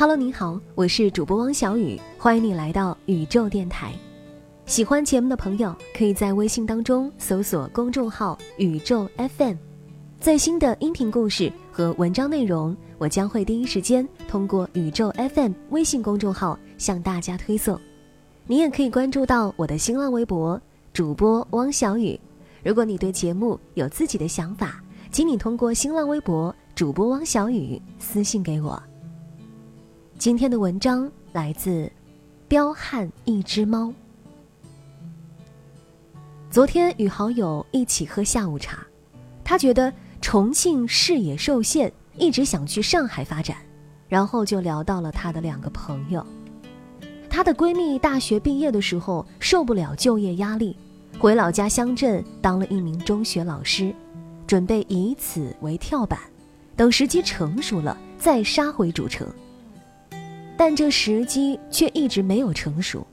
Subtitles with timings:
[0.00, 3.92] Hello，你好，我是主播汪小雨，欢迎你来到宇宙电台。
[4.64, 9.56] 喜欢节目的朋友，可以在微信当中搜索公众号“宇宙 FM”，
[10.18, 17.78] 最新的音频故事和文章内容，我将会第一时间通过宇宙 FM 微信公众号向大家推送。
[18.46, 20.58] 你也可以关注到我的新浪微博
[20.94, 22.18] 主播汪小雨。
[22.64, 24.82] 如果你对节目有自己的想法，
[25.12, 28.82] 请你通过新浪微博主播汪小雨私信给我。
[30.20, 31.90] 今天的文章来自
[32.46, 33.90] 彪悍一只猫。
[36.50, 38.86] 昨天与好友一起喝下午茶，
[39.42, 43.56] 他觉得重庆视野受限，一直想去上海发展，
[44.10, 46.22] 然后就聊到了他的两个朋友。
[47.30, 50.76] 她的闺蜜大学毕业的时候受不了就业压力，
[51.18, 53.90] 回老家乡镇当了一名中学老师，
[54.46, 56.20] 准备以此为跳板，
[56.76, 59.26] 等时机成熟了再杀回主城。
[60.60, 63.06] 但这时机却一直没有成熟。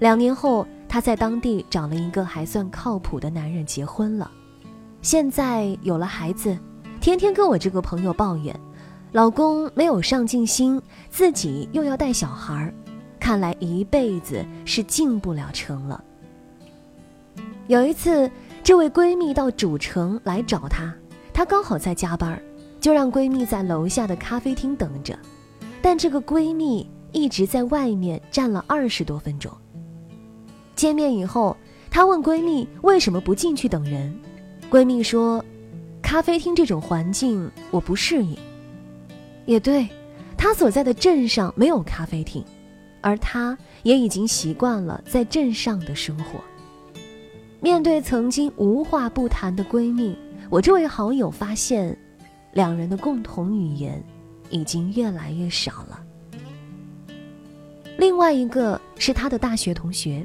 [0.00, 4.28] 两年后，她在当地找了一个还算靠谱的男人结婚了，
[5.00, 6.58] 现在有了孩子，
[7.00, 8.52] 天天跟我这个朋友抱怨，
[9.12, 12.74] 老公没有上进心，自己又要带小孩儿，
[13.20, 16.02] 看来一辈子是进不了城了。
[17.68, 18.28] 有一次，
[18.64, 20.92] 这位闺蜜到主城来找她，
[21.32, 22.42] 她刚好在加班，
[22.80, 25.16] 就让闺蜜在楼下的咖啡厅等着。
[25.82, 29.52] 但这个闺蜜一直在外面站了二十多分钟。
[30.74, 31.56] 见面以后，
[31.90, 34.14] 她问闺蜜为什么不进去等人，
[34.70, 35.44] 闺蜜说
[36.00, 38.36] ：“咖啡厅这种环境我不适应。”
[39.44, 39.88] 也对，
[40.36, 42.42] 她所在的镇上没有咖啡厅，
[43.00, 46.40] 而她也已经习惯了在镇上的生活。
[47.60, 50.16] 面对曾经无话不谈的闺蜜，
[50.48, 51.96] 我这位好友发现，
[52.52, 54.02] 两人的共同语言。
[54.52, 56.00] 已经越来越少了。
[57.98, 60.24] 另外一个是他的大学同学，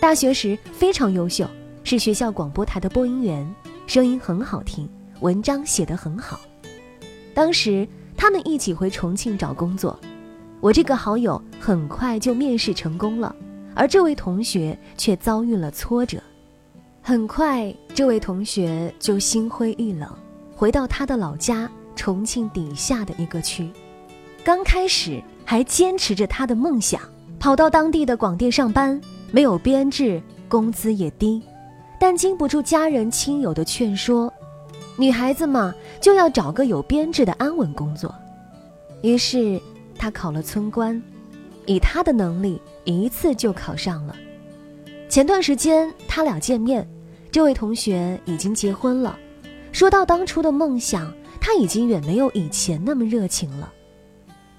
[0.00, 1.46] 大学时非常优秀，
[1.84, 3.54] 是学校广播台的播音员，
[3.86, 4.88] 声音很好听，
[5.20, 6.40] 文章写得很好。
[7.34, 7.86] 当时
[8.16, 9.98] 他们一起回重庆找工作，
[10.60, 13.34] 我这个好友很快就面试成功了，
[13.74, 16.20] 而这位同学却遭遇了挫折，
[17.00, 20.12] 很快这位同学就心灰意冷，
[20.54, 21.70] 回到他的老家。
[21.98, 23.68] 重庆底下的一个区，
[24.44, 27.00] 刚开始还坚持着他的梦想，
[27.40, 28.98] 跑到当地的广电上班，
[29.32, 31.42] 没有编制，工资也低，
[31.98, 34.32] 但经不住家人亲友的劝说，
[34.96, 38.14] 女孩子嘛就要找个有编制的安稳工作，
[39.02, 39.60] 于是
[39.98, 41.02] 他考了村官，
[41.66, 44.14] 以他的能力一次就考上了。
[45.08, 46.88] 前段时间他俩见面，
[47.32, 49.18] 这位同学已经结婚了，
[49.72, 51.12] 说到当初的梦想。
[51.40, 53.72] 他已经远没有以前那么热情了。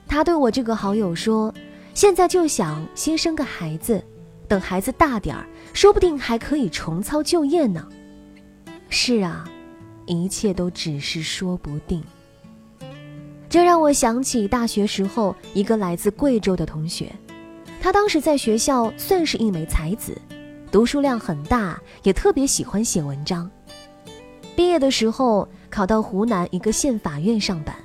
[0.08, 1.54] 他对我这个好友说
[1.94, 4.04] ：“现在就想先生个孩子，
[4.48, 7.88] 等孩子大点儿，说不定还可以重操旧业呢。”
[8.90, 9.48] 是啊，
[10.08, 12.04] 一切都只是说不定。
[13.48, 17.14] 这让我想起大学时候一个来自贵州的同学，
[17.80, 20.20] 他当时在学校算是一枚才子，
[20.72, 23.50] 读书量很大，也特别喜欢写文章。
[24.56, 25.48] 毕业的时候。
[25.70, 27.76] 考到湖南一个县法院上班，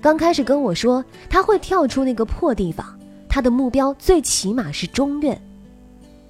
[0.00, 2.98] 刚开始跟我说他会跳出那个破地方，
[3.28, 5.40] 他的目标最起码是中院。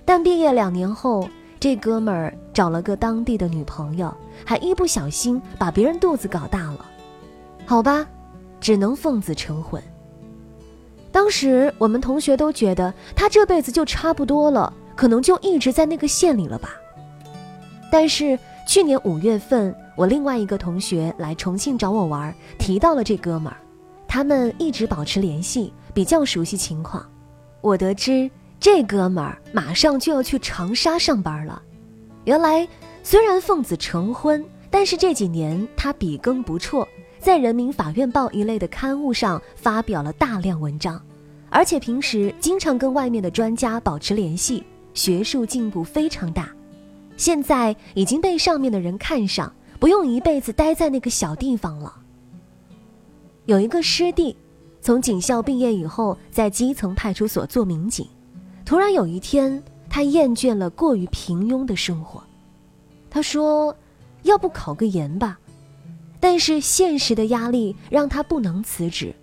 [0.05, 1.28] 但毕业两年后，
[1.59, 6.84] 这哥们儿找了个当地的女朋友，还一不小心把别人肚子搞大了。
[7.65, 8.06] 好吧，
[8.61, 9.83] 只能奉子成婚。
[11.11, 16.71] 当时我们同学都觉得他这辈子就差不多了，可能就一直在那个县里了吧。
[17.91, 19.75] 但是去年五月份。
[19.97, 23.57] 我另外一个同学来重庆找我玩，提到了这哥们儿，
[24.09, 27.09] 他们一直保持联系，比较熟悉情况。
[27.61, 31.63] 我得知这哥们儿马上就要去长沙上班了。
[32.25, 32.67] 原来
[33.05, 36.85] 虽然奉子成婚，但是这几年他笔耕不辍，
[37.21, 41.00] 在《人民法院报》一类的刊物上发表了大量文章，
[41.50, 46.49] 而且平时经常跟外面的专家保持联系，学术进步非常大。
[47.16, 49.52] 现在已经被上面的人看上。
[49.81, 51.94] 不用一辈子待在那个小地方了。
[53.44, 54.34] 有一个师弟，
[54.81, 58.08] 从警校毕业以后，在基层派出所做民警。
[58.64, 62.25] 突然有一天，他厌倦了过于平庸的生活，
[63.11, 63.76] 他说
[64.25, 65.38] ：“要不考个研吧？”
[66.19, 69.14] 但是现实的压力让他不能辞职，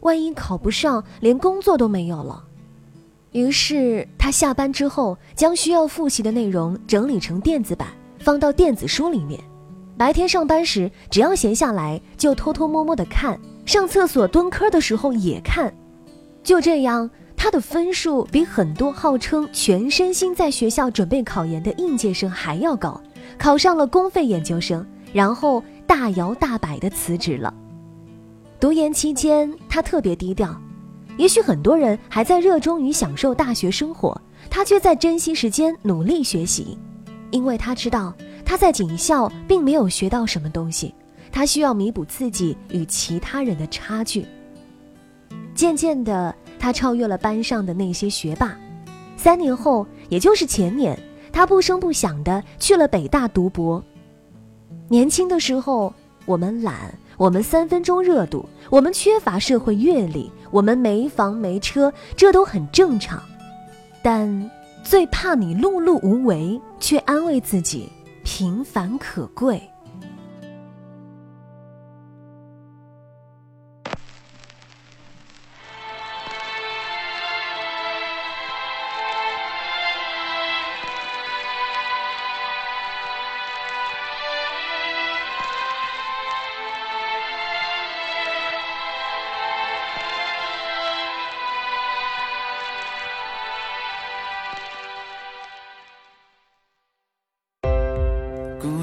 [0.00, 2.44] 万一考不上，连工作都没有了。
[3.38, 7.86] 于是他下班之后，将需要复习的内容整理成电子版，
[8.18, 9.40] 放到电子书里面。
[9.96, 15.72] 白天上班时，只要闲下来就偷偷摸摸的看；上厕所蹲坑的时候也看。
[16.42, 23.00] 就这样，他的分数比很多号称全身心在学校准备考研的应届生还要高，
[23.38, 27.54] 考上了公费研究生，然后大摇大摆地辞职了。
[28.58, 30.60] 读研期间，他特别低调。
[31.18, 34.18] 也许很多人还在热衷于享受大学生活，
[34.48, 36.78] 他却在珍惜时间努力学习，
[37.32, 40.94] 因为他知道他在警校并没有学到什么东西，
[41.32, 44.24] 他需要弥补自己与其他人的差距。
[45.56, 48.56] 渐渐的，他超越了班上的那些学霸。
[49.16, 50.96] 三年后，也就是前年，
[51.32, 53.82] 他不声不响的去了北大读博。
[54.88, 55.92] 年轻的时候，
[56.26, 56.96] 我们懒。
[57.18, 63.20] 我们三分钟热度，我们缺乏社会阅历，我们没房没车，这都很正常。
[64.02, 64.50] 但
[64.84, 67.88] 最怕你碌碌无为，却安慰自己
[68.22, 69.60] 平凡可贵。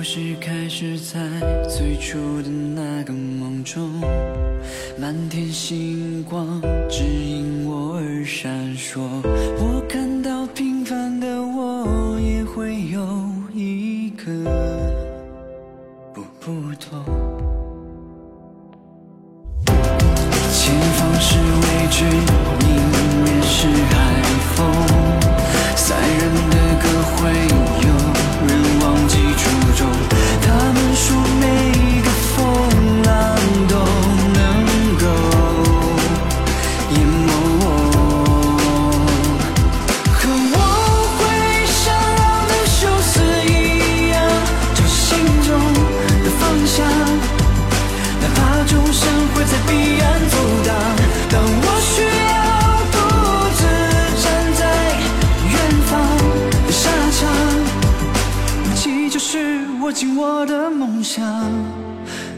[0.07, 1.19] 是开始在
[1.68, 3.90] 最初的那个梦中，
[5.00, 9.02] 满天星光指引我而闪烁。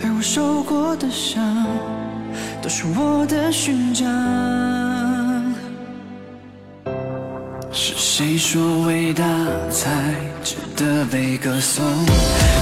[0.04, 1.66] 而我受过的伤
[2.62, 4.08] 都是我的勋章。
[7.72, 9.24] 是谁说伟大
[9.70, 11.84] 才值得被歌颂？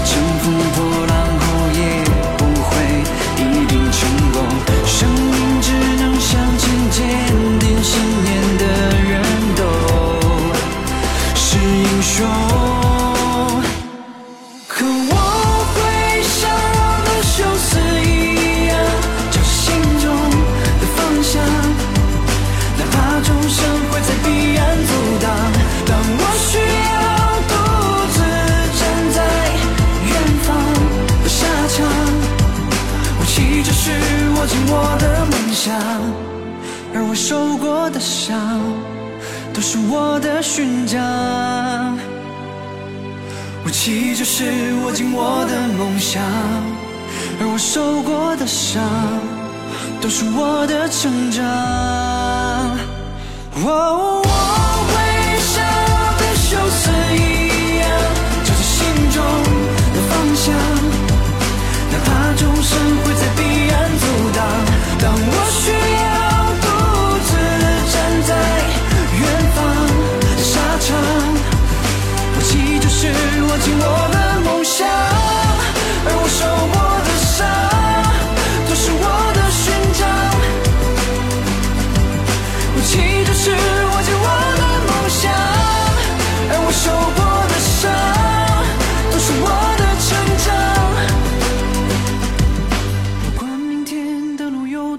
[0.06, 1.35] 乘风破浪
[39.90, 41.98] 我的勋章。
[43.66, 44.44] 武器就是
[44.84, 46.22] 握紧我的梦想，
[47.42, 48.84] 而我受过的伤，
[50.02, 51.44] 都是我的成长。
[53.64, 54.22] 我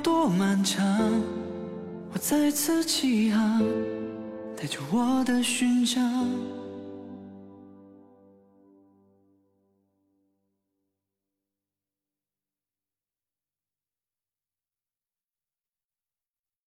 [0.06, 0.86] 多漫长，
[2.12, 3.60] 我再次起航，
[4.56, 6.28] 带着我的勋章。